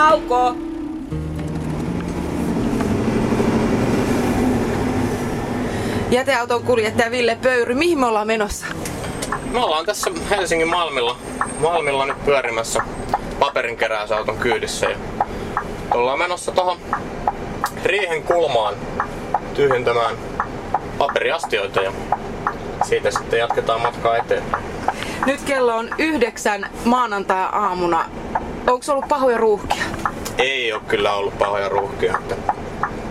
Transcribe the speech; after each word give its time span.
Kauko! 0.00 0.54
Jäteauton 6.10 6.62
kuljettaja 6.62 7.10
Ville 7.10 7.38
Pöyry, 7.42 7.74
mihin 7.74 7.98
me 7.98 8.06
ollaan 8.06 8.26
menossa? 8.26 8.66
Me 9.52 9.58
ollaan 9.58 9.86
tässä 9.86 10.10
Helsingin 10.30 10.68
Malmilla, 10.68 11.16
Malmilla 11.58 12.06
nyt 12.06 12.24
pyörimässä 12.24 12.82
paperinkeräysauton 13.38 14.38
kyydissä 14.38 14.86
ja 14.86 14.96
ollaan 15.90 16.18
menossa 16.18 16.52
tuohon 16.52 16.78
riihen 17.84 18.22
kulmaan 18.22 18.74
tyhjentämään 19.54 20.16
paperiastioita 20.98 21.80
ja 21.80 21.92
siitä 22.84 23.10
sitten 23.10 23.38
jatketaan 23.38 23.80
matkaa 23.80 24.16
eteen. 24.16 24.42
Nyt 25.26 25.40
kello 25.42 25.76
on 25.76 25.88
yhdeksän 25.98 26.70
maanantai-aamuna. 26.84 28.19
Onko 28.70 28.92
ollut 28.92 29.08
pahoja 29.08 29.38
ruuhkia? 29.38 29.84
Ei 30.38 30.72
ole 30.72 30.82
kyllä 30.88 31.12
ollut 31.12 31.38
pahoja 31.38 31.68
ruuhkia. 31.68 32.18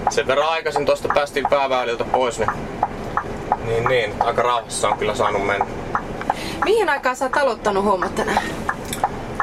Sen 0.09 0.27
verran 0.27 0.49
aikaisin 0.49 0.85
tuosta 0.85 1.08
päästiin 1.13 1.45
pääväyliltä 1.49 2.04
pois, 2.04 2.40
niin, 2.40 2.52
niin, 3.66 3.84
niin 3.84 4.13
aika 4.20 4.41
rauhassa 4.41 4.90
on 4.90 4.98
kyllä 4.98 5.16
saanut 5.16 5.45
mennä. 5.45 5.66
Mihin 6.66 6.90
aikaan 6.90 7.16
sä 7.16 7.26
oot 7.26 7.38
aloittanut 7.38 7.85
hommat 7.85 8.16
tänään? 8.16 8.44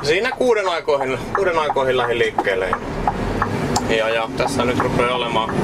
Siinä 0.03 0.31
kuuden 0.31 0.69
aikoihin, 0.69 1.19
kuuden 1.35 1.59
aikoihin 1.59 1.97
lähdin 1.97 2.19
liikkeelle. 2.19 2.71
Ja, 3.89 4.09
ja 4.09 4.29
tässä 4.37 4.65
nyt 4.65 4.79
rupeaa 4.79 5.17
olemaan 5.17 5.55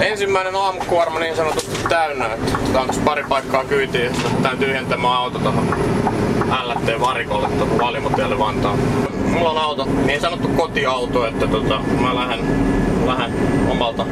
ensimmäinen 0.00 0.56
aamukuorma 0.56 1.18
niin 1.18 1.36
sanotusti 1.36 1.65
täynnä. 1.88 2.26
Että 2.26 2.80
on 2.80 2.88
pari 3.04 3.24
paikkaa 3.28 3.64
kyytiin 3.64 4.04
ja 4.04 4.14
sitten 4.14 4.58
tyhjentämään 4.58 5.14
auto 5.14 5.38
tuohon 5.38 5.76
LT-varikolle 6.64 7.48
tuohon 7.48 7.78
Valimotielle 7.78 8.38
Vantaan. 8.38 8.78
Mulla 9.30 9.50
on 9.50 9.58
auto, 9.58 9.88
niin 10.04 10.20
sanottu 10.20 10.48
kotiauto, 10.48 11.26
että 11.26 11.46
tota, 11.46 11.80
mä 12.00 12.14
lähden, 12.14 12.40
lähden 13.06 13.32
omalta, 13.70 14.06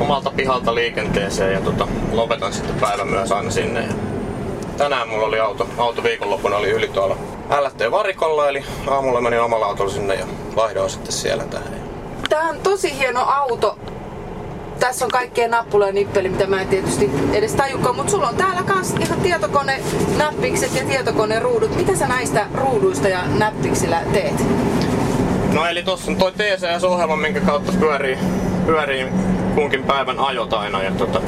omalta 0.00 0.30
pihalta 0.30 0.74
liikenteeseen 0.74 1.52
ja 1.52 1.60
tota, 1.60 1.88
lopetan 2.12 2.52
sitten 2.52 2.76
päivän 2.80 3.08
myös 3.08 3.32
aina 3.32 3.50
sinne. 3.50 3.80
Ja 3.80 3.92
tänään 4.76 5.08
mulla 5.08 5.26
oli 5.26 5.40
auto, 5.40 5.68
auto 5.78 6.02
viikonloppuna 6.02 6.56
oli 6.56 6.70
yli 6.70 6.88
tuolla 6.88 7.16
LT-varikolla, 7.60 8.48
eli 8.48 8.64
aamulla 8.86 9.20
menin 9.20 9.40
omalla 9.40 9.66
autolla 9.66 9.92
sinne 9.92 10.14
ja 10.14 10.26
vaihdoin 10.56 10.90
sitten 10.90 11.12
siellä 11.12 11.44
tähän. 11.44 11.78
Tää 12.28 12.48
on 12.48 12.56
tosi 12.62 12.98
hieno 12.98 13.24
auto. 13.24 13.78
Tässä 14.80 15.04
on 15.04 15.10
kaikkea 15.10 15.48
nappuloja 15.48 15.88
ja 15.88 15.92
nippeli, 15.92 16.28
mitä 16.28 16.46
mä 16.46 16.60
en 16.60 16.68
tietysti 16.68 17.10
edes 17.32 17.54
tajukaan, 17.54 17.96
mutta 17.96 18.10
sulla 18.10 18.28
on 18.28 18.36
täällä 18.36 18.62
kans 18.62 18.94
ihan 19.00 19.20
tietokone 19.20 19.80
näppikset 20.16 20.74
ja 20.74 20.84
tietokone 20.84 21.40
ruudut. 21.40 21.76
Mitä 21.76 21.96
sä 21.96 22.08
näistä 22.08 22.46
ruuduista 22.54 23.08
ja 23.08 23.22
näppiksillä 23.38 24.02
teet? 24.12 24.44
No 25.52 25.66
eli 25.66 25.82
tossa 25.82 26.10
on 26.10 26.16
toi 26.16 26.32
TCS-ohjelma, 26.32 27.16
minkä 27.16 27.40
kautta 27.40 27.72
pyörii, 27.80 28.18
pyörii 28.66 29.06
kunkin 29.54 29.84
päivän 29.84 30.18
ajot 30.18 30.52
aina. 30.52 30.82
Ja 30.82 30.90
tota, 30.90 31.20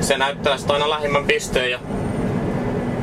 se 0.00 0.18
näyttää 0.18 0.58
sitä 0.58 0.72
aina 0.72 0.90
lähimmän 0.90 1.24
pisteen 1.24 1.70
ja 1.70 1.78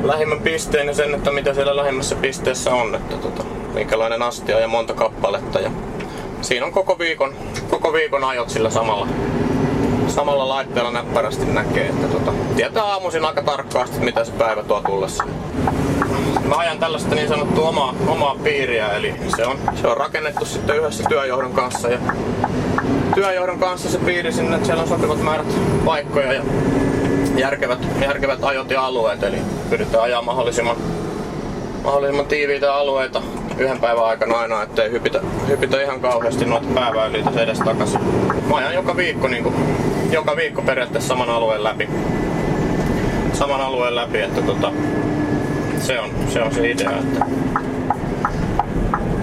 lähimmän 0.02 0.40
pisteen 0.40 0.86
ja 0.86 0.94
sen, 0.94 1.14
että 1.14 1.32
mitä 1.32 1.54
siellä 1.54 1.76
lähimmässä 1.76 2.16
pisteessä 2.16 2.74
on, 2.74 2.94
että 2.94 3.16
tota, 3.16 3.44
minkälainen 3.74 4.22
astia 4.22 4.60
ja 4.60 4.68
monta 4.68 4.94
kappaletta. 4.94 5.60
Ja 5.60 5.70
siinä 6.42 6.66
on 6.66 6.72
koko 6.72 6.98
viikon, 6.98 7.34
koko 7.70 7.92
viikon 7.92 8.24
ajot 8.24 8.50
sillä 8.50 8.70
samalla, 8.70 9.08
samalla 10.14 10.48
laitteella 10.48 10.90
näppärästi 10.90 11.46
näkee, 11.46 11.86
että 11.86 12.06
tota, 12.06 12.32
tietää 12.56 12.84
aamuisin 12.84 13.24
aika 13.24 13.42
tarkkaasti, 13.42 13.98
mitä 14.00 14.24
se 14.24 14.32
päivä 14.32 14.62
tuo 14.62 14.80
tullessa. 14.80 15.24
Mä 16.48 16.56
ajan 16.56 16.78
tällaista 16.78 17.14
niin 17.14 17.28
sanottua 17.28 17.68
omaa, 17.68 17.94
omaa 18.06 18.36
piiriä, 18.44 18.88
eli 18.88 19.14
se 19.36 19.46
on, 19.46 19.58
se 19.80 19.86
on 19.86 19.96
rakennettu 19.96 20.44
sitten 20.44 20.76
yhdessä 20.76 21.04
työjohdon 21.08 21.52
kanssa. 21.52 21.88
Ja 21.88 21.98
työjohdon 23.14 23.58
kanssa 23.58 23.90
se 23.90 23.98
piiri 23.98 24.32
sinne, 24.32 24.54
että 24.54 24.66
siellä 24.66 24.82
on 24.82 24.88
sopivat 24.88 25.22
määrät 25.22 25.46
paikkoja 25.84 26.32
ja 26.32 26.42
järkevät, 27.36 27.78
järkevät 28.00 28.44
ajot 28.44 28.70
ja 28.70 28.86
alueet, 28.86 29.22
eli 29.22 29.36
pyritään 29.70 30.04
ajaa 30.04 30.22
mahdollisimman, 30.22 30.76
mahdollisimman 31.84 32.26
tiiviitä 32.26 32.74
alueita 32.74 33.22
yhden 33.58 33.78
päivän 33.78 34.04
aikana 34.04 34.38
aina, 34.38 34.62
ettei 34.62 34.90
hypitä, 34.90 35.20
hypitä 35.48 35.82
ihan 35.82 36.00
kauheasti 36.00 36.44
noita 36.44 36.66
pääväyliä 36.74 37.24
edes 37.36 37.58
takaisin. 37.58 38.00
Mä 38.48 38.56
ajan 38.56 38.74
joka 38.74 38.96
viikko, 38.96 39.28
niin 39.28 39.42
kuin, 39.42 39.54
joka 40.10 40.36
viikko 40.36 40.62
periaatteessa 40.62 41.08
saman 41.08 41.30
alueen 41.30 41.64
läpi. 41.64 41.88
Saman 43.32 43.60
alueen 43.60 43.94
läpi, 43.94 44.20
että 44.20 44.42
tota, 44.42 44.72
se, 45.80 46.00
on, 46.00 46.10
se 46.28 46.42
on 46.42 46.54
se 46.54 46.70
idea. 46.70 46.90
Että... 46.90 47.26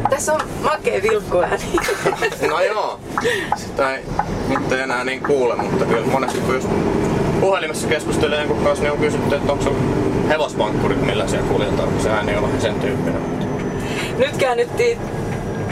Tässä 0.10 0.34
on 0.34 0.42
makea 0.64 1.02
vilkkuääni. 1.04 1.64
no 2.50 2.62
joo, 2.62 3.00
sitä 3.56 3.96
ei 3.96 4.04
nyt 4.50 4.72
ei 4.72 4.82
enää 4.82 5.04
niin 5.04 5.24
kuule, 5.24 5.56
mutta 5.56 5.86
kyllä 5.86 6.08
monesti 6.08 6.40
kun 6.40 6.56
just 6.56 6.70
puhelimessa 7.40 7.88
keskustelee 7.88 8.40
jonkun 8.40 8.64
kanssa, 8.64 8.84
niin 8.84 8.92
on 8.92 8.98
kysytty, 8.98 9.36
että 9.36 9.52
onko 9.52 9.64
se 9.64 9.72
hevosvankkurit, 10.30 11.06
millä 11.06 11.28
siellä 11.28 11.48
kuljetaan, 11.48 11.90
kun 11.90 12.02
se 12.02 12.10
ääni 12.10 12.36
on 12.36 12.50
sen 12.60 12.76
tyyppinen. 12.76 13.41
Nyt 14.18 14.38
käännyttiin 14.38 15.00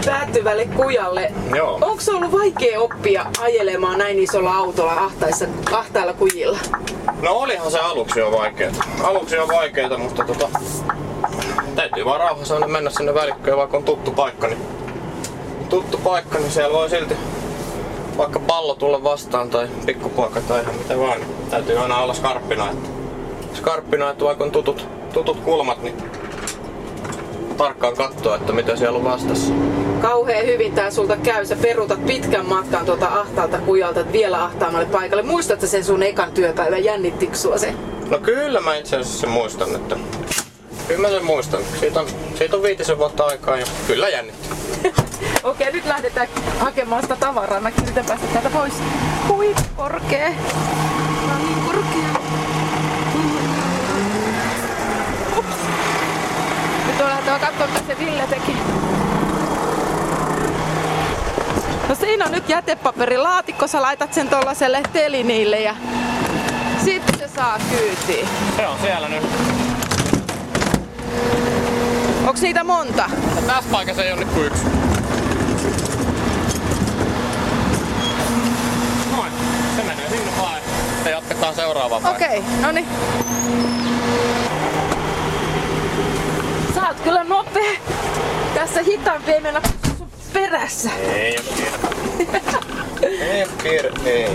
päättyvälle 0.06 0.66
kujalle. 0.66 1.32
Joo. 1.56 1.74
Onko 1.74 2.00
se 2.00 2.12
ollut 2.12 2.32
vaikea 2.32 2.80
oppia 2.80 3.26
ajelemaan 3.42 3.98
näin 3.98 4.20
isolla 4.20 4.56
autolla 4.56 4.94
ahtaissa, 4.94 5.46
ahtailla 5.72 6.14
kujilla? 6.14 6.58
No 7.22 7.32
olihan 7.32 7.72
se 7.72 7.80
aluksi 7.80 8.20
jo 8.20 8.32
vaikeeta. 8.32 8.84
Aluksi 9.04 9.40
on 9.40 9.48
vaikeeta, 9.48 9.98
mutta 9.98 10.24
tota, 10.24 10.50
täytyy 11.76 12.06
vaan 12.06 12.20
rauhassa 12.20 12.54
aina 12.54 12.68
mennä 12.68 12.90
sinne 12.90 13.14
välikköön, 13.14 13.58
vaikka 13.58 13.78
on 13.78 13.84
tuttu 13.84 14.12
paikka, 14.12 14.48
niin 14.48 14.62
tuttu 15.70 15.98
paikka, 15.98 16.40
niin 16.40 16.52
siellä 16.52 16.74
voi 16.74 16.90
silti 16.90 17.16
vaikka 18.18 18.40
pallo 18.40 18.76
tulla 18.76 19.04
vastaan 19.04 19.50
tai 19.50 19.68
pikkupoika 19.86 20.42
tai 20.42 20.62
ihan 20.62 20.76
mitä 20.76 21.00
vaan. 21.00 21.20
Niin 21.20 21.50
täytyy 21.50 21.78
aina 21.78 21.98
olla 21.98 22.14
skarppina, 22.14 22.72
että, 22.72 22.90
skarppina, 23.54 24.10
että 24.10 24.26
vaikka 24.26 24.44
on 24.44 24.52
tutut, 24.52 24.88
tutut 25.14 25.40
kulmat, 25.40 25.84
niin 25.84 25.96
tarkkaan 27.59 27.96
katsoa, 27.96 28.36
että 28.36 28.53
mitä 28.53 28.75
siellä 28.75 28.97
on 28.97 29.03
vastassa. 29.03 29.53
Kauhean 30.02 30.46
hyvin 30.46 30.74
tää 30.74 30.92
sulta 30.92 31.18
käy. 31.18 31.46
Sä 31.46 31.56
peruutat 31.56 32.06
pitkän 32.06 32.46
matkan 32.46 32.86
tuota 32.86 33.08
ahtaalta 33.08 33.58
kujalta 33.58 34.12
vielä 34.12 34.44
ahtaamalle 34.44 34.86
paikalle. 34.86 35.24
Muistatko 35.24 35.68
sen 35.68 35.84
sun 35.84 36.03
ekan 36.03 36.31
työpäivän? 36.31 36.84
Jännittikö 36.84 37.36
sua 37.36 37.58
se? 37.58 37.74
No 38.09 38.18
kyllä 38.18 38.62
mä 38.62 38.75
itse 38.75 38.96
asiassa 38.96 39.20
sen 39.20 39.30
muistan, 39.30 39.75
että 39.75 39.97
kyllä 40.88 41.02
mä 41.02 41.09
sen 41.09 41.25
muistan. 41.25 41.62
Siitä 41.80 42.00
on, 42.00 42.08
siitä 42.36 42.56
on 42.56 42.64
viitisen 42.64 42.97
vuotta 42.97 43.24
aikaa 43.24 43.58
ja 43.58 43.66
kyllä 43.88 44.09
jännitti. 44.09 44.50
Okei, 45.44 45.72
nyt 45.72 45.86
lähdetään 45.86 46.28
hakemaan 46.59 47.02
sitä 47.02 47.16
tavaraa. 47.16 47.59
Mä 47.62 47.72
yritän 47.84 48.06
päästä 48.06 48.28
täältä 48.34 48.50
pois. 48.50 48.74
Hui, 49.28 49.56
korkee. 49.78 50.36
Katsoa, 57.42 57.68
mitä 57.68 57.82
se 57.88 58.00
Ville 58.00 58.28
teki. 58.30 58.58
No 61.90 61.96
siinä 61.96 62.26
on 62.26 62.32
nyt 62.32 62.50
jätepaperilaatikko, 62.50 63.68
sä 63.68 63.82
laitat 63.82 64.14
sen 64.14 64.30
tollaselle 64.30 64.82
telinille 64.94 65.60
ja 65.60 65.76
sitten 66.86 67.20
se 67.20 67.28
saa 67.36 67.60
kyytiin. 67.70 68.28
Se 68.56 68.68
on 68.68 68.78
siellä 68.82 69.10
nyt. 69.10 69.24
Onks 72.28 72.42
niitä 72.42 72.64
monta? 72.64 73.10
Ja 73.36 73.42
tässä 73.42 73.72
paikassa 73.72 74.04
ei 74.04 74.12
ole 74.12 74.20
nyt 74.20 74.30
kuin 74.34 74.46
yksi. 74.46 74.64
Noin, 79.16 79.32
se 79.76 79.84
menee 79.84 80.10
sinne 80.10 80.32
vaan 80.42 80.60
ja 81.06 81.12
jatketaan 81.12 81.56
seuraavaan. 81.56 82.06
Okei, 82.06 82.40
okay, 82.40 82.62
no 82.62 82.72
niin. 82.72 82.88
Sä 86.76 86.82
oot 86.82 86.88
kyllä 87.03 87.23
nopea. 87.23 87.72
Tässä 88.55 88.84
hitaampi 88.84 89.31
ei 89.31 89.41
mennä 89.41 89.61
sun 89.97 90.07
perässä. 90.34 90.90
Ei 91.13 91.35
oo 91.37 91.43
kiire. 91.55 91.72
ei 93.22 93.43
oo 93.43 93.49
kiire, 93.63 93.91
ei. 94.05 94.29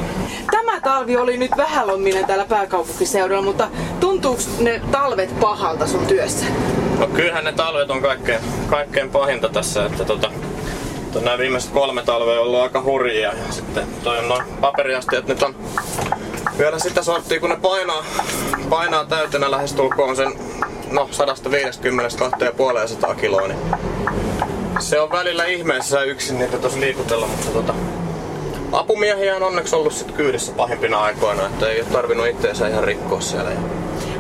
Tämä 0.51 0.81
talvi 0.81 1.17
oli 1.17 1.37
nyt 1.37 1.51
vähälomminen 1.57 2.27
täällä 2.27 2.45
pääkaupunkiseudulla, 2.45 3.43
mutta 3.43 3.69
tuntuuko 4.01 4.43
ne 4.59 4.81
talvet 4.93 5.41
pahalta 5.41 5.87
sun 5.87 6.07
työssä? 6.07 6.47
No 6.99 7.07
kyllähän 7.07 7.45
ne 7.45 7.53
talvet 7.53 7.91
on 7.91 8.03
kaikkein, 8.03 8.41
kaikkein 8.71 9.11
pahinta 9.11 9.49
tässä, 9.49 9.87
että 9.87 10.05
tota, 10.05 10.31
nämä 11.21 11.39
viimeiset 11.39 11.71
kolme 11.71 12.03
talvea 12.03 12.41
on 12.41 12.47
ollut 12.47 12.61
aika 12.61 12.83
hurjia. 12.83 13.33
Ja 13.33 13.53
sitten 13.53 13.87
toi 14.05 14.19
on 14.19 14.29
noin 14.29 14.45
paperiastiat 14.61 15.27
nyt 15.27 15.43
on 15.43 15.55
vielä 16.59 16.79
sitä 16.79 17.03
sorttia, 17.03 17.41
kun 17.41 17.51
ne 17.51 17.57
painaa, 17.57 18.05
painaa 18.71 19.05
täytenä 19.05 19.51
lähestulkoon 19.51 20.17
sen 20.17 20.33
no 20.95 21.09
150-250 23.13 23.15
kiloa, 23.21 23.49
niin 23.49 23.59
se 24.79 25.01
on 25.01 25.11
välillä 25.11 25.45
ihmeessä 25.45 26.03
yksin 26.03 26.39
niitä 26.39 26.59
tosi 26.59 26.81
liikutella, 26.81 27.27
mutta 27.27 27.51
tota, 27.51 27.75
apumiehiä 28.73 29.37
on 29.37 29.43
onneksi 29.43 29.77
ollut 29.77 29.93
sit 29.93 30.13
kyydissä 30.13 30.53
pahimpina 30.53 30.99
aikoina, 30.99 31.47
että 31.47 31.69
ei 31.69 31.81
ole 31.81 31.89
tarvinnut 31.93 32.27
itteensä 32.27 32.69
ihan 32.69 32.85
rikkoa 32.85 33.21
siellä. 33.21 33.51
Ja 33.51 33.59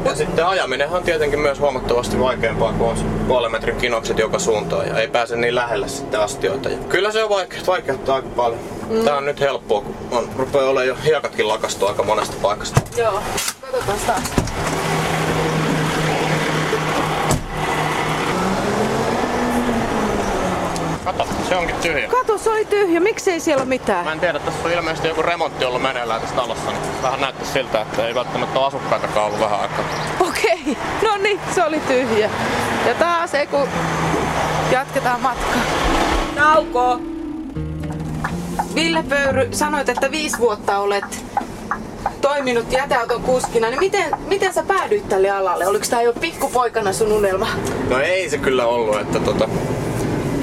Ja 0.04 0.14
sitten 0.14 0.46
ajaminenhan 0.46 0.98
on 0.98 1.04
tietenkin 1.04 1.40
myös 1.40 1.60
huomattavasti 1.60 2.20
vaikeampaa, 2.20 2.72
kun 2.72 2.88
on 2.88 2.96
puolen 3.28 3.52
metrin 3.52 3.76
kinokset 3.76 4.18
joka 4.18 4.38
suuntaan 4.38 4.88
ja 4.88 4.98
ei 4.98 5.08
pääse 5.08 5.36
niin 5.36 5.54
lähelle 5.54 5.88
sitten 5.88 6.20
astioita. 6.20 6.68
Ja 6.68 6.78
kyllä 6.88 7.12
se 7.12 7.24
on 7.24 7.30
vaikea, 7.30 7.60
vaikeuttaa 7.66 8.16
aika 8.16 8.28
paljon. 8.28 8.60
Mm. 8.90 9.04
Tää 9.04 9.16
on 9.16 9.26
nyt 9.26 9.40
helppoa, 9.40 9.80
kun 9.80 9.96
on, 10.10 10.28
rupeaa 10.36 10.64
olemaan 10.64 10.86
jo 10.86 10.96
hiekatkin 11.04 11.48
lakastu 11.48 11.86
aika 11.86 12.02
monesta 12.02 12.36
paikasta. 12.42 12.80
Joo, 12.96 13.22
katsotaan 13.60 13.98
taas. 14.06 14.22
Kato, 21.04 21.26
se 21.48 21.56
onkin 21.56 21.73
tyhjä. 21.88 22.08
Kato, 22.08 22.38
se 22.38 22.50
oli 22.50 22.64
tyhjä. 22.64 23.00
Miksei 23.00 23.40
siellä 23.40 23.62
ole 23.62 23.68
mitään? 23.68 24.04
Mä 24.04 24.12
en 24.12 24.20
tiedä, 24.20 24.38
tässä 24.38 24.60
on 24.64 24.72
ilmeisesti 24.72 25.08
joku 25.08 25.22
remontti 25.22 25.64
ollut 25.64 25.82
meneillään 25.82 26.20
tässä 26.20 26.36
talossa, 26.36 26.70
niin 26.70 26.82
vähän 27.02 27.20
näyttää 27.20 27.46
siltä, 27.46 27.80
että 27.80 28.06
ei 28.06 28.14
välttämättä 28.14 28.58
ole 28.58 28.66
asukkaitakaan 28.66 29.26
ollut 29.26 29.40
vähän 29.40 29.60
aikaa. 29.60 29.84
Okei, 30.20 30.76
no 31.02 31.16
niin, 31.16 31.40
se 31.54 31.64
oli 31.64 31.80
tyhjä. 31.80 32.30
Ja 32.86 32.94
taas 32.94 33.34
ei 33.34 33.46
kun 33.46 33.68
jatketaan 34.70 35.20
matkaa. 35.20 35.54
Nauko! 36.36 37.00
Ville 38.74 39.04
Pöyry, 39.08 39.48
sanoit, 39.50 39.88
että 39.88 40.10
viisi 40.10 40.38
vuotta 40.38 40.78
olet 40.78 41.24
toiminut 42.20 42.72
jäteauton 42.72 43.22
kuskina, 43.22 43.70
niin 43.70 43.80
miten, 43.80 44.10
miten 44.26 44.52
sä 44.54 44.62
päädyit 44.62 45.08
tälle 45.08 45.30
alalle? 45.30 45.66
Oliko 45.66 45.84
tää 45.90 46.02
jo 46.02 46.12
pikkupoikana 46.12 46.92
sun 46.92 47.12
unelma? 47.12 47.48
No 47.88 48.00
ei 48.00 48.30
se 48.30 48.38
kyllä 48.38 48.66
ollut, 48.66 49.00
että 49.00 49.20
tota, 49.20 49.48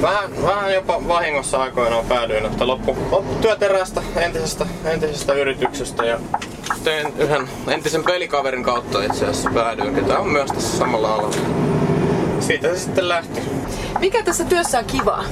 vähän, 0.02 0.42
vähän 0.42 0.74
jopa 0.74 1.08
vahingossa 1.08 1.62
aikoinaan 1.62 2.06
päädyin, 2.06 2.46
että 2.46 2.66
loppu, 2.66 2.96
loppu 3.10 3.34
työterästä 3.34 4.02
entisestä, 4.16 4.66
entisestä 4.84 5.32
yrityksestä 5.32 6.04
ja 6.04 6.18
tein 6.84 7.12
yhden 7.18 7.48
entisen 7.68 8.04
pelikaverin 8.04 8.62
kautta 8.62 9.02
itse 9.02 9.24
asiassa 9.24 9.50
päädyin, 9.54 9.94
ketä 9.94 10.18
on 10.18 10.28
myös 10.28 10.50
tässä 10.50 10.78
samalla 10.78 11.14
alalla. 11.14 11.36
Siitä 12.40 12.68
se 12.68 12.78
sitten 12.78 13.08
lähti. 13.08 13.40
Mikä 14.00 14.22
tässä 14.22 14.44
työssä 14.44 14.78
on 14.78 14.84
kivaa? 14.84 15.24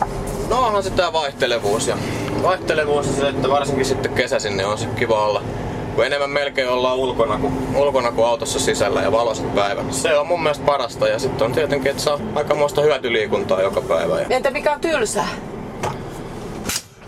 No 0.49 0.67
onhan 0.67 0.83
se 0.83 0.91
tää 0.91 1.13
vaihtelevuus 1.13 1.87
ja 1.87 1.97
vaihtelevuus 2.43 3.07
ja 3.07 3.13
se, 3.13 3.29
että 3.29 3.49
varsinkin 3.49 3.85
sitten 3.85 4.15
kesäisin 4.15 4.57
niin 4.57 4.67
on 4.67 4.79
se 4.79 4.87
kiva 4.87 5.27
olla 5.27 5.43
kun 5.95 6.07
enemmän 6.07 6.31
melkein 6.31 6.69
ollaan 6.69 6.97
ulkona 6.97 7.39
kuin, 7.39 7.77
ulkona 7.77 8.13
kuin 8.13 8.27
autossa 8.27 8.59
sisällä 8.59 9.03
ja 9.03 9.13
valoiset 9.13 9.55
päivät. 9.55 9.93
Se 9.93 10.19
on 10.19 10.27
mun 10.27 10.43
mielestä 10.43 10.65
parasta 10.65 11.09
ja 11.09 11.19
sitten 11.19 11.45
on 11.45 11.53
tietenkin, 11.53 11.91
että 11.91 12.03
saa 12.03 12.19
aikamoista 12.35 12.83
hyötyliikuntaa 12.83 13.63
joka 13.63 13.81
päivä. 13.81 14.21
Ja... 14.21 14.27
Entä 14.31 14.51
mikä 14.51 14.73
on 14.73 14.81
tylsää? 14.81 15.29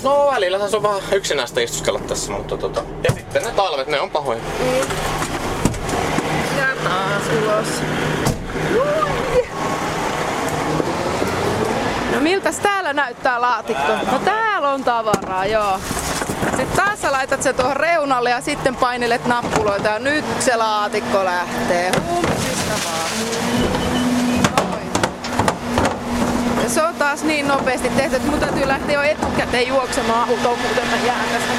No 0.02 0.31
välillä 0.34 0.69
se 0.69 0.76
on 0.76 0.82
vähän 0.82 1.00
yksinäistä 1.12 1.61
istuskella 1.61 1.99
tässä, 1.99 2.32
mutta 2.32 2.56
tota... 2.56 2.82
Ja 3.05 3.12
sitten 3.12 3.43
ne 3.43 3.50
talvet, 3.50 3.88
ne 3.88 4.00
on 4.00 4.11
pahoja. 4.11 4.40
Mm. 4.58 4.76
Ja 6.58 6.67
taas 6.84 7.23
ulos. 7.43 7.69
No 12.14 12.20
miltäs 12.20 12.58
täällä 12.58 12.93
näyttää 12.93 13.40
laatikko? 13.40 13.93
No 14.12 14.19
täällä 14.25 14.69
on 14.69 14.84
tavaraa, 14.84 15.46
joo. 15.46 15.79
Sitten 16.44 16.66
taas 16.76 17.02
sä 17.02 17.12
laitat 17.12 17.42
se 17.42 17.52
tuohon 17.52 17.76
reunalle 17.76 18.30
ja 18.30 18.40
sitten 18.40 18.76
painelet 18.76 19.26
nappuloita 19.26 19.88
ja 19.88 19.98
nyt 19.98 20.24
se 20.40 20.56
laatikko 20.56 21.24
lähtee. 21.24 21.92
Vaan. 22.84 23.12
Ja 26.62 26.68
se 26.68 26.82
on 26.82 26.94
taas 26.94 27.24
niin 27.24 27.48
nopeasti 27.48 27.88
tehty, 27.88 28.16
että 28.16 28.30
mun 28.30 28.40
täytyy 28.40 28.68
lähteä 28.68 28.94
jo 28.94 29.02
etukäteen 29.02 29.68
juoksemaan 29.68 30.28
autoon, 30.28 30.58
muuten 30.58 30.86
mä 30.86 30.96
jään 31.06 31.26
tästä 31.32 31.52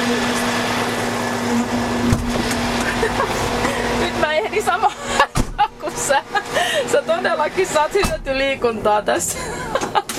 Nyt 4.00 4.20
mä 4.20 4.32
ehdin 4.32 4.62
sama 4.62 4.92
kuin 5.80 5.96
sä. 5.96 6.22
Sä 6.92 7.02
todellakin 7.02 7.66
saat 7.66 7.94
hyötyliikuntaa 7.94 9.02
tässä. 9.02 9.38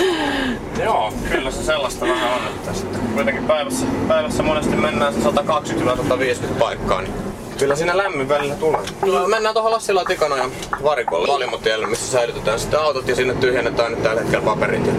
Joo, 0.86 1.14
kyllä 1.32 1.52
se 1.52 1.64
sellaista 1.64 2.06
vähän 2.06 2.34
on, 2.34 2.48
että 2.48 2.74
sitten 2.74 3.02
kuitenkin 3.14 3.44
päivässä, 3.44 3.86
päivässä 4.08 4.44
monesti 4.44 4.76
mennään 4.76 5.14
se 5.14 5.20
120-150 5.20 6.60
paikkaa, 6.60 7.02
niin 7.02 7.14
kyllä 7.60 7.76
siinä 7.76 7.98
lämmin 7.98 8.30
välillä 8.30 8.56
tulee. 8.56 8.82
No, 9.06 9.28
mennään 9.28 9.54
tuohon 9.54 9.72
Lassila 9.72 10.06
Tikanojan 10.06 10.52
varikolle 10.84 11.28
valimotielle, 11.28 11.88
missä 11.88 12.12
säilytetään 12.12 12.60
sitten 12.60 12.80
autot 12.80 13.08
ja 13.08 13.16
sinne 13.16 13.34
tyhjennetään 13.34 13.92
nyt 13.92 14.04
tällä 14.04 14.22
hetkellä 14.22 14.46
paperit. 14.46 14.90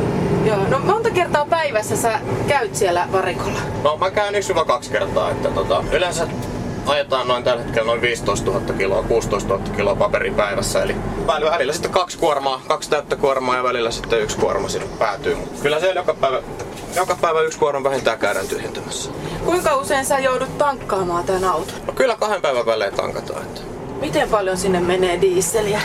Joo, 0.45 0.69
no 0.69 0.79
monta 0.79 1.11
kertaa 1.11 1.47
päivässä 1.47 1.97
sä 1.97 2.21
käyt 2.49 2.77
siellä 2.77 3.09
varikolla? 3.13 3.59
No 3.83 3.97
mä 3.97 4.11
käyn 4.11 4.35
1-2 4.35 4.93
kertaa, 4.93 5.31
että 5.31 5.49
tota, 5.49 5.85
yleensä 5.93 6.27
ajetaan 6.87 7.29
noin 7.29 7.45
tällä 7.45 7.63
hetkellä 7.63 7.87
noin 7.87 8.01
15 8.01 8.51
000 8.51 8.75
kiloa, 8.79 9.03
16 9.03 9.55
000 9.55 9.77
kiloa 9.77 9.97
paperin 9.97 10.35
päivässä. 10.35 10.83
Eli 10.83 10.97
välillä 11.27 11.73
sitten 11.73 11.91
kaksi 11.91 12.19
kuormaa, 12.19 12.63
kaksi 12.69 12.91
täyttä 12.91 13.17
kuormaa 13.17 13.57
ja 13.57 13.63
välillä 13.63 13.91
sitten 13.91 14.21
yksi 14.21 14.37
kuorma 14.37 14.69
sinne 14.69 14.87
päätyy. 14.99 15.35
Mutta 15.35 15.63
kyllä 15.63 15.81
se 15.81 15.93
joka 15.93 16.15
päivä, 16.15 16.43
joka 16.97 17.17
päivä 17.21 17.41
yksi 17.41 17.59
kuorma 17.59 17.85
vähintään 17.91 18.19
käydään 18.19 18.49
tyhjentämässä. 18.49 19.11
Kuinka 19.45 19.77
usein 19.77 20.05
sä 20.05 20.19
joudut 20.19 20.59
tankkaamaan 20.59 21.25
tämän 21.25 21.45
auton? 21.45 21.75
No 21.87 21.93
kyllä 21.93 22.17
kahden 22.17 22.43
päivän 22.43 22.67
välein 22.67 22.95
tankataan. 22.95 23.43
Että... 23.43 23.61
Miten 24.01 24.29
paljon 24.29 24.57
sinne 24.57 24.81
menee 24.81 25.21
diisseliä? 25.21 25.81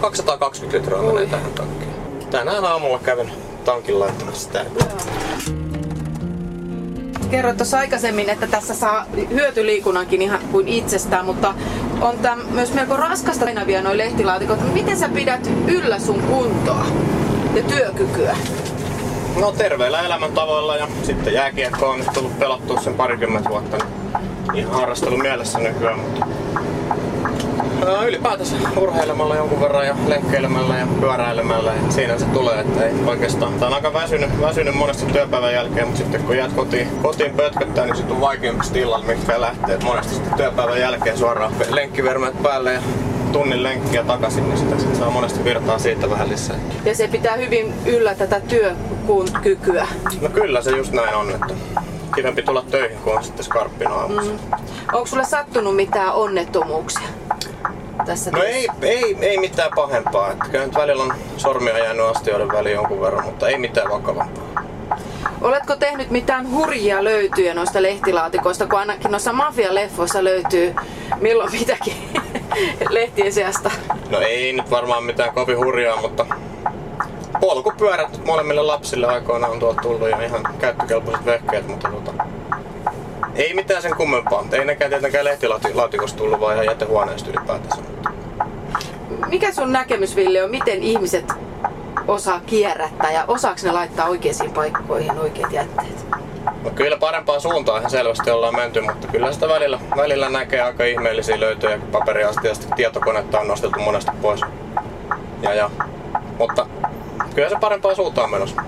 220 0.00 0.78
litraa 0.78 1.00
Ui. 1.02 1.12
menee 1.12 1.26
tähän 1.26 1.52
tankkiin. 1.52 1.94
Tänään 2.30 2.64
aamulla 2.64 2.98
kävin 2.98 3.30
tankin 3.64 4.00
laittamassa 4.00 4.42
sitä. 4.42 4.64
Kerroit 7.30 7.56
tuossa 7.56 7.78
aikaisemmin, 7.78 8.30
että 8.30 8.46
tässä 8.46 8.74
saa 8.74 9.06
hyötyliikunnankin 9.30 10.22
ihan 10.22 10.40
kuin 10.52 10.68
itsestään, 10.68 11.24
mutta 11.24 11.54
on 12.00 12.18
tämä 12.18 12.42
myös 12.50 12.74
melko 12.74 12.96
raskasta 12.96 13.44
aina 13.44 13.66
vielä 13.66 13.82
noin 13.82 13.98
lehtilaatikot. 13.98 14.74
Miten 14.74 14.96
sä 14.96 15.08
pidät 15.08 15.50
yllä 15.66 15.98
sun 15.98 16.22
kuntoa 16.22 16.86
ja 17.54 17.62
työkykyä? 17.62 18.36
No 19.40 19.52
terveellä 19.52 20.00
elämäntavoilla 20.00 20.76
ja 20.76 20.88
sitten 21.02 21.34
jääkiekko 21.34 21.90
on 21.90 21.98
nyt 21.98 22.12
tullut 22.14 22.38
pelattua 22.38 22.80
sen 22.80 22.94
parikymmentä 22.94 23.50
vuotta. 23.50 23.76
Niin 24.52 24.58
ihan 24.58 24.74
harrastelu 24.74 25.16
mielessä 25.16 25.58
nykyään, 25.58 25.98
mutta 25.98 26.26
ylipäätänsä 28.06 28.56
urheilemalla 28.76 29.36
jonkun 29.36 29.60
verran 29.60 29.86
ja 29.86 29.96
lenkkeilemällä 30.06 30.76
ja 30.76 30.86
pyöräilemällä 31.00 31.72
ja 31.72 31.92
siinä 31.92 32.18
se 32.18 32.24
tulee, 32.24 32.60
että 32.60 32.84
ei 32.84 32.92
oikeastaan. 33.06 33.52
Tää 33.52 33.68
on 33.68 33.74
aika 33.74 33.92
väsynyt, 33.92 34.40
väsynyt 34.40 34.74
monesti 34.74 35.06
työpäivän 35.12 35.52
jälkeen, 35.52 35.86
mutta 35.86 35.98
sitten 35.98 36.22
kun 36.22 36.36
jäät 36.36 36.52
kotiin, 36.52 36.88
kotiin 37.02 37.32
pötköttää, 37.36 37.86
niin 37.86 37.96
sitten 37.96 38.14
on 38.14 38.20
vaikeampi 38.20 38.64
illalla, 38.74 39.06
mitkä 39.06 39.40
lähtee. 39.40 39.74
Et 39.74 39.84
monesti 39.84 40.14
sitten 40.14 40.34
työpäivän 40.34 40.80
jälkeen 40.80 41.18
suoraan 41.18 41.52
lenkkivermeet 41.70 42.42
päälle 42.42 42.72
ja 42.72 42.80
tunnin 43.32 43.62
lenkkiä 43.62 44.04
takaisin, 44.04 44.48
niin 44.48 44.58
sitä 44.58 44.78
sit 44.78 44.96
saa 44.96 45.10
monesti 45.10 45.44
virtaa 45.44 45.78
siitä 45.78 46.10
vähän 46.10 46.28
lisää. 46.28 46.56
Ja 46.84 46.94
se 46.94 47.08
pitää 47.08 47.36
hyvin 47.36 47.74
yllä 47.86 48.14
tätä 48.14 48.40
työkykyä. 48.40 49.86
No 50.20 50.28
kyllä 50.28 50.62
se 50.62 50.70
just 50.70 50.92
näin 50.92 51.14
on, 51.14 51.30
että 51.30 51.54
kivempi 52.14 52.42
tulla 52.42 52.64
töihin, 52.70 52.98
kun 52.98 53.16
on 53.16 53.24
sitten 53.24 53.44
skarppina 53.44 53.94
aamussa. 53.94 54.32
Mm. 54.32 54.38
Onko 54.92 55.06
sulle 55.06 55.24
sattunut 55.24 55.76
mitään 55.76 56.14
onnettomuuksia? 56.14 57.08
Tässä 58.08 58.30
No 58.30 58.42
ei, 58.42 58.68
ei, 58.82 59.16
ei 59.20 59.38
mitään 59.38 59.70
pahempaa. 59.74 60.30
Että 60.30 60.44
kyllä 60.50 60.66
nyt 60.66 60.74
välillä 60.74 61.02
on 61.02 61.14
sormia 61.36 61.78
jäänyt 61.78 62.06
astioiden 62.06 62.48
väliin 62.48 62.74
jonkun 62.74 63.00
verran, 63.00 63.24
mutta 63.24 63.48
ei 63.48 63.58
mitään 63.58 63.90
vakavampaa. 63.90 64.64
Oletko 65.40 65.76
tehnyt 65.76 66.10
mitään 66.10 66.50
hurjia 66.50 67.04
löytyjä 67.04 67.54
noista 67.54 67.82
lehtilaatikoista, 67.82 68.66
kun 68.66 68.78
ainakin 68.78 69.10
noissa 69.10 69.32
mafialeffoissa 69.32 70.24
löytyy 70.24 70.74
milloin 71.20 71.52
mitäkin 71.52 71.94
lehtien 72.90 73.32
seasta? 73.32 73.70
No 74.10 74.20
ei 74.20 74.52
nyt 74.52 74.70
varmaan 74.70 75.04
mitään 75.04 75.34
kovin 75.34 75.58
hurjaa, 75.58 76.00
mutta 76.00 76.26
polkupyörät 77.40 78.24
molemmille 78.26 78.62
lapsille 78.62 79.06
aikoinaan 79.06 79.52
on 79.52 79.58
tuolta 79.58 79.82
tullut 79.82 80.10
ja 80.10 80.24
ihan 80.24 80.48
käyttökelpoiset 80.58 81.26
vehkeet, 81.26 81.68
mutta 81.68 81.88
tota, 81.88 82.24
ei 83.38 83.54
mitään 83.54 83.82
sen 83.82 83.96
kummempaa. 83.96 84.44
Ei 84.52 84.64
nekään 84.64 84.90
tietenkään 84.90 85.24
lehtilaatikosta 85.24 86.18
tullut, 86.18 86.40
vaan 86.40 86.54
ihan 86.54 86.66
jätehuoneesta 86.66 87.30
ylipäätänsä. 87.30 87.82
Mikä 89.28 89.52
sun 89.52 89.72
näkemys, 89.72 90.16
Ville, 90.16 90.44
on, 90.44 90.50
miten 90.50 90.82
ihmiset 90.82 91.32
osaa 92.08 92.40
kierrättää 92.46 93.12
ja 93.12 93.24
osaako 93.28 93.60
ne 93.62 93.72
laittaa 93.72 94.08
oikeisiin 94.08 94.50
paikkoihin 94.50 95.18
oikeat 95.18 95.52
jätteet? 95.52 96.06
No 96.64 96.70
kyllä 96.70 96.96
parempaan 96.96 97.40
suuntaan 97.40 97.78
ihan 97.78 97.90
selvästi 97.90 98.30
ollaan 98.30 98.56
menty, 98.56 98.80
mutta 98.80 99.06
kyllä 99.06 99.32
sitä 99.32 99.48
välillä, 99.48 99.80
välillä 99.96 100.28
näkee 100.28 100.60
aika 100.60 100.84
ihmeellisiä 100.84 101.40
löytöjä, 101.40 101.78
kun 101.78 101.88
paperiastiasta 101.88 102.74
tietokonetta 102.74 103.40
on 103.40 103.48
nostettu 103.48 103.80
monesti 103.80 104.10
pois. 104.22 104.40
Ja, 105.42 105.54
ja. 105.54 105.70
Mutta 106.38 106.66
kyllä 107.34 107.48
se 107.48 107.56
parempaan 107.60 107.96
suuntaan 107.96 108.30
menossa. 108.30 108.62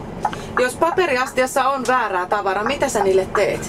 Jos 0.59 0.77
paperiastiassa 0.77 1.69
on 1.69 1.85
väärää 1.89 2.27
tavaraa, 2.27 2.65
mitä 2.65 2.89
sä 2.89 3.05
niille 3.05 3.27
teet? 3.35 3.69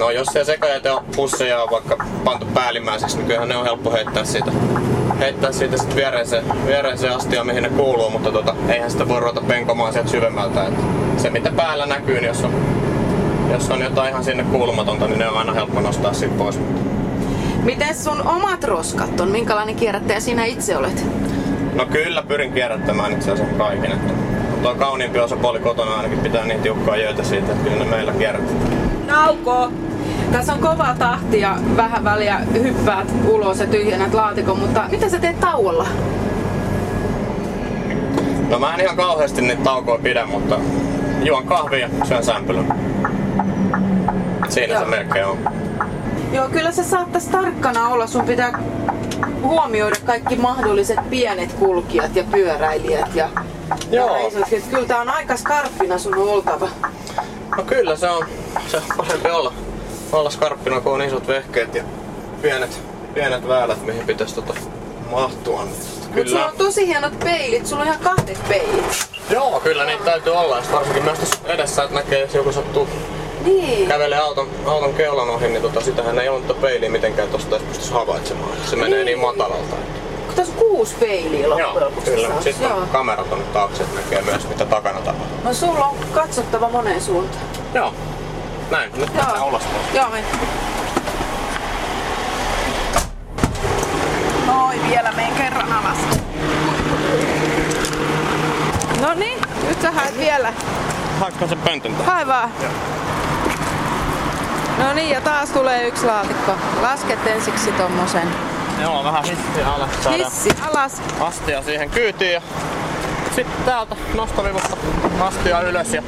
No 0.00 0.10
jos 0.10 0.26
se 0.26 0.44
sekajäte 0.44 0.90
on 0.90 1.04
pusseja 1.16 1.62
on 1.62 1.70
vaikka 1.70 2.04
pantu 2.24 2.46
päällimmäiseksi, 2.54 3.16
niin 3.16 3.26
kyllähän 3.26 3.48
ne 3.48 3.56
on 3.56 3.64
helppo 3.64 3.92
heittää 3.92 4.24
siitä, 4.24 4.52
heittää 5.18 5.52
siitä 5.52 5.76
sitten 5.76 5.96
viereiseen, 5.96 6.44
viereiseen 6.66 7.12
astia, 7.16 7.44
mihin 7.44 7.62
ne 7.62 7.68
kuuluu, 7.68 8.10
mutta 8.10 8.32
tota, 8.32 8.54
eihän 8.68 8.90
sitä 8.90 9.08
voi 9.08 9.20
ruveta 9.20 9.40
penkomaan 9.40 9.92
sieltä 9.92 10.10
syvemmältä. 10.10 10.66
Et 10.66 10.74
se 11.16 11.30
mitä 11.30 11.52
päällä 11.56 11.86
näkyy, 11.86 12.14
niin 12.14 12.28
jos 12.28 12.44
on, 12.44 12.54
jos 13.52 13.70
on 13.70 13.80
jotain 13.80 14.10
ihan 14.10 14.24
sinne 14.24 14.44
kuulumatonta, 14.44 15.06
niin 15.06 15.18
ne 15.18 15.28
on 15.28 15.38
aina 15.38 15.52
helppo 15.52 15.80
nostaa 15.80 16.12
siitä 16.12 16.34
pois. 16.38 16.60
Miten 17.62 17.94
sun 17.94 18.26
omat 18.26 18.64
roskat 18.64 19.20
on? 19.20 19.30
Minkälainen 19.30 19.76
kierrättäjä 19.76 20.20
sinä 20.20 20.44
itse 20.44 20.76
olet? 20.76 21.06
No 21.74 21.86
kyllä 21.86 22.22
pyrin 22.22 22.52
kierrättämään 22.52 23.12
itse 23.12 23.32
asiassa 23.32 23.54
kaiken. 23.54 23.92
Että 23.92 24.12
tuo 24.62 24.74
kauniimpi 24.74 25.18
osapuoli 25.18 25.58
kotona 25.58 25.96
ainakin 25.96 26.18
pitää 26.18 26.44
niin 26.44 26.62
tiukkaa 26.62 26.96
jöitä 26.96 27.22
siitä, 27.22 27.52
että 27.52 27.64
kyllä 27.64 27.84
ne 27.84 27.90
meillä 27.90 28.12
kierrätetään. 28.12 29.06
Nauko! 29.06 29.72
Tässä 30.32 30.52
on 30.52 30.58
kova 30.58 30.94
tahti 30.98 31.40
ja 31.40 31.56
vähän 31.76 32.04
väliä 32.04 32.38
hyppäät 32.38 33.08
ulos 33.28 33.60
ja 33.60 33.66
tyhjennät 33.66 34.14
laatikon, 34.14 34.58
mutta 34.58 34.84
mitä 34.90 35.08
sä 35.08 35.18
teet 35.18 35.40
tauolla? 35.40 35.86
No 38.48 38.58
mä 38.58 38.74
en 38.74 38.80
ihan 38.80 38.96
kauheasti 38.96 39.42
niitä 39.42 39.62
taukoja 39.62 39.98
pidä, 40.02 40.26
mutta 40.26 40.58
juon 41.22 41.44
kahvia 41.46 41.88
syön 42.04 42.24
sämpylän. 42.24 42.80
Siinä 44.48 44.74
Joo. 44.74 44.84
se 44.84 44.90
melkein 44.90 45.26
on. 45.26 45.38
Joo, 46.32 46.48
kyllä 46.48 46.72
se 46.72 46.84
saattais 46.84 47.28
tarkkana 47.28 47.88
olla. 47.88 48.06
Sun 48.06 48.24
pitää 48.24 48.62
huomioida 49.42 49.96
kaikki 50.04 50.36
mahdolliset 50.36 51.10
pienet 51.10 51.52
kulkijat 51.52 52.16
ja 52.16 52.24
pyöräilijät 52.24 53.14
ja 53.14 53.28
Joo. 53.90 54.16
Et 54.52 54.64
Kyllä 54.70 54.86
tää 54.86 55.00
on 55.00 55.08
aika 55.08 55.36
skarppina 55.36 55.98
sun 55.98 56.18
oltava. 56.18 56.68
No 57.56 57.62
kyllä 57.62 57.96
se 57.96 58.10
on, 58.10 58.26
se 58.66 58.76
on 58.76 58.82
parempi 58.96 59.30
olla, 59.30 59.52
olla 60.12 60.30
skarppina, 60.30 60.80
kun 60.80 60.92
on 60.92 61.02
isot 61.02 61.28
vehkeet 61.28 61.74
ja 61.74 61.82
pienet, 62.42 62.80
pienet 63.14 63.48
väylät, 63.48 63.82
mihin 63.86 64.06
pitäisi 64.06 64.34
tota 64.34 64.54
mahtua. 65.10 65.64
Niin 65.64 65.74
tota, 65.74 65.90
Mut 66.16 66.28
sulla 66.28 66.40
kyllä, 66.40 66.46
on 66.46 66.56
tosi 66.58 66.86
hienot 66.86 67.18
peilit. 67.18 67.66
Sulla 67.66 67.82
on 67.82 67.88
ihan 67.88 68.00
kahdet 68.00 68.38
peilit. 68.48 69.08
joo, 69.30 69.60
kyllä 69.60 69.84
niitä 69.84 70.04
täytyy 70.04 70.32
olla. 70.32 70.56
Ja 70.56 70.62
varsinkin 70.72 71.04
myös 71.04 71.18
tässä 71.18 71.36
edessä, 71.46 71.82
että 71.82 71.94
näkee, 71.94 72.20
jos 72.20 72.34
joku 72.34 72.52
sattuu 72.52 72.88
Niin. 73.44 73.88
kävelee 73.88 74.18
auton, 74.18 74.48
auton 74.66 74.94
keulan 74.94 75.30
ohi, 75.30 75.48
niin 75.48 75.62
tota, 75.62 75.80
sitähän 75.80 76.18
ei 76.18 76.28
ole 76.28 76.40
peiliä 76.60 76.90
mitenkään 76.90 77.28
tosta 77.28 77.56
edes 77.56 77.68
pystyisi 77.68 77.92
havaitsemaan. 77.92 78.50
Se 78.70 78.76
menee 78.76 79.04
niin 79.04 79.18
matalalta. 79.18 79.76
Kun 80.26 80.34
tässä 80.36 80.52
on 80.52 80.58
kuusi 80.58 80.94
peiliä 81.00 81.48
loppujen 81.50 81.74
Joo, 81.74 81.84
lopuksi. 81.84 82.10
kyllä. 82.10 82.28
Sitten 82.40 82.68
Joo. 82.68 82.80
kamerat 82.92 83.32
on 83.32 83.42
taakse, 83.52 83.82
että 83.82 84.00
näkee 84.00 84.22
myös 84.22 84.48
mitä 84.48 84.64
takana 84.66 84.98
tapahtuu. 85.00 85.38
No 85.44 85.54
sulla 85.54 85.84
on 85.86 85.96
katsottava 86.14 86.68
moneen 86.68 87.00
suuntaan. 87.00 87.42
Joo. 87.74 87.92
Näin, 88.70 88.90
nyt 88.96 89.14
mennään 89.14 89.44
ulos. 89.44 89.62
Joo, 89.94 90.10
me. 90.10 90.24
Noi, 94.46 94.80
vielä 94.88 95.12
menen 95.12 95.32
kerran 95.32 95.72
alas. 95.72 95.98
No 99.00 99.14
niin, 99.14 99.38
nyt 99.68 99.82
sä 99.82 99.90
haet 99.90 100.18
vielä. 100.18 100.52
Haetko 101.20 101.46
sen 101.46 101.58
pöntön 101.58 101.94
tähän? 101.94 102.12
Hae 102.14 102.26
vaan. 102.26 102.50
No 104.78 104.92
niin, 104.92 105.10
ja 105.10 105.20
taas 105.20 105.50
tulee 105.50 105.88
yksi 105.88 106.06
laatikko. 106.06 106.52
Lasket 106.82 107.26
ensiksi 107.26 107.72
tommosen. 107.72 108.28
Joo, 108.82 109.04
vähän 109.04 109.24
hissiä 109.24 109.68
alas. 109.74 109.90
Saadaan 110.04 110.24
Hissi 110.30 110.50
alas. 110.70 111.02
astia 111.20 111.62
siihen 111.62 111.90
kyytiin 111.90 112.32
ja 112.32 112.42
sitten 113.34 113.64
täältä 113.64 113.96
nostovivusta 114.14 114.76
astia 115.20 115.60
ylös 115.60 115.94
ja 115.94 116.02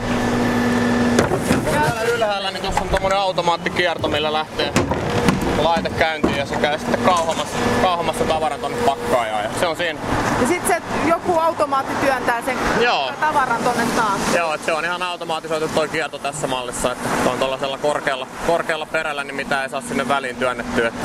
täällä 1.72 2.02
ylhäällä 2.02 2.50
niin 2.50 2.62
tuossa 2.62 2.80
on 2.80 2.88
tommonen 2.88 3.18
automaattikierto 3.18 4.08
millä 4.08 4.32
lähtee 4.32 4.72
laite 5.58 5.90
käyntiin 5.90 6.36
ja 6.36 6.46
se 6.46 6.56
käy 6.56 6.78
sitten 6.78 7.00
kauhamassa, 7.00 7.56
kauhamassa 7.82 8.24
tavaran 8.24 8.60
tonne 8.60 8.76
pakkaajaan 8.86 9.44
ja 9.44 9.50
se 9.60 9.66
on 9.66 9.76
siinä. 9.76 10.00
Ja 10.40 10.48
sit 10.48 10.66
se 10.66 10.82
joku 11.06 11.38
automaatti 11.38 11.94
työntää 12.00 12.42
sen 12.42 12.56
Joo. 12.80 13.12
tavaran 13.20 13.62
tonne 13.64 13.86
taas. 13.96 14.20
Joo, 14.36 14.54
että 14.54 14.66
se 14.66 14.72
on 14.72 14.84
ihan 14.84 15.02
automatisoitu 15.02 15.68
toi 15.68 15.88
kierto 15.88 16.18
tässä 16.18 16.46
mallissa, 16.46 16.92
että 16.92 17.08
on 17.26 17.38
tuollaisella 17.38 17.78
korkealla, 17.78 18.26
korkealla 18.46 18.86
perällä, 18.86 19.24
niin 19.24 19.34
mitä 19.34 19.62
ei 19.62 19.68
saa 19.68 19.80
sinne 19.80 20.08
väliin 20.08 20.36
työnnettyä. 20.36 20.88
Että 20.88 21.00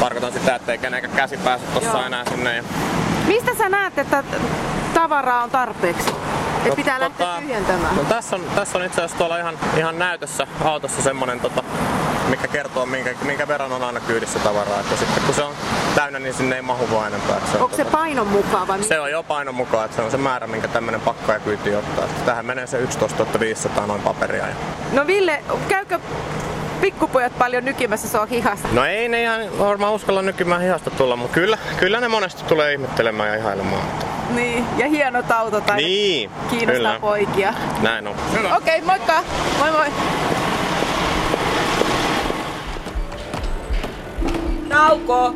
tarkoitan 0.00 0.32
sitä, 0.32 0.54
ettei 0.54 0.78
kenenkään 0.78 1.16
käsi 1.16 1.36
pääse 1.36 1.64
tossa 1.74 1.98
Joo. 1.98 2.06
enää 2.06 2.24
sinne. 2.30 2.56
Ja 2.56 2.62
Mistä 3.26 3.54
sä 3.58 3.68
näet, 3.68 3.98
että 3.98 4.24
tavaraa 4.94 5.42
on 5.42 5.50
tarpeeksi? 5.50 6.12
Et 6.62 6.68
No, 6.68 6.76
pitää 6.76 7.00
lähteä 7.00 7.26
tota, 7.26 7.40
tyhjentämään. 7.40 7.96
No 7.96 8.04
tässä 8.04 8.36
on, 8.36 8.42
tässä 8.54 8.78
on 8.78 8.84
itse 8.84 9.00
asiassa 9.00 9.18
tuolla 9.18 9.38
ihan, 9.38 9.58
ihan 9.76 9.98
näytössä 9.98 10.46
autossa 10.64 11.02
semmonen, 11.02 11.40
tota, 11.40 11.62
mikä 12.28 12.48
kertoo 12.48 12.86
minkä, 12.86 13.14
minkä 13.22 13.48
verran 13.48 13.72
on 13.72 13.82
aina 13.82 14.00
kyydissä 14.00 14.38
tavaraa. 14.38 14.80
Että 14.80 14.96
sitten 14.96 15.22
kun 15.22 15.34
se 15.34 15.42
on 15.42 15.54
täynnä, 15.94 16.18
niin 16.18 16.34
sinne 16.34 16.56
ei 16.56 16.62
mahu 16.62 16.88
vaan 16.90 17.06
enempää. 17.08 17.40
Se, 17.52 17.56
on, 17.56 17.62
Onko 17.62 17.76
se 17.76 17.84
tota, 17.84 17.96
painon 17.96 18.26
mukaan 18.26 18.68
vai 18.68 18.82
se 18.82 19.00
on 19.00 19.10
jo 19.10 19.22
painon 19.22 19.54
mukaan, 19.54 19.84
että 19.84 19.96
se 19.96 20.02
on 20.02 20.10
se 20.10 20.16
määrä, 20.16 20.46
minkä 20.46 20.68
tämmönen 20.68 21.00
pakkaaja 21.00 21.40
kyyti 21.40 21.74
ottaa. 21.74 22.04
Että 22.04 22.24
tähän 22.24 22.46
menee 22.46 22.66
se 22.66 22.78
11 22.78 23.40
500 23.40 23.86
noin 23.86 24.02
paperia. 24.02 24.46
Ja... 24.46 24.54
No 24.92 25.06
Ville, 25.06 25.42
käykö 25.68 25.98
pikkupojat 26.80 27.38
paljon 27.38 27.64
nykimässä 27.64 28.08
sua 28.08 28.26
hihasta? 28.26 28.68
No 28.72 28.84
ei 28.84 29.08
ne 29.08 29.22
ihan 29.22 29.58
varmaan 29.58 29.92
uskalla 29.92 30.22
nykymään 30.22 30.62
hihasta 30.62 30.90
tulla, 30.90 31.16
mutta 31.16 31.34
kyllä, 31.34 31.58
kyllä 31.80 32.00
ne 32.00 32.08
monesti 32.08 32.44
tulee 32.44 32.72
ihmettelemään 32.72 33.28
ja 33.28 33.34
ihailemaan. 33.34 33.82
Niin, 34.34 34.64
ja 34.78 34.88
hienot 34.88 35.30
autot 35.30 35.70
aina 35.70 35.76
Niin, 35.76 36.30
kiinnostaa 36.50 36.76
kyllä. 36.76 36.98
poikia. 37.00 37.54
Näin 37.82 38.06
on. 38.06 38.14
Okei, 38.38 38.56
okay, 38.56 38.80
moikka! 38.80 39.22
Moi 39.58 39.70
moi! 39.70 39.86
Nauko! 44.68 45.34